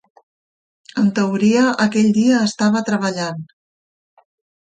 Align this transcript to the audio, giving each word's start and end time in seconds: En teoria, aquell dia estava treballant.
En 1.01 1.11
teoria, 1.19 1.65
aquell 1.85 2.09
dia 2.15 2.39
estava 2.47 2.83
treballant. 2.89 3.45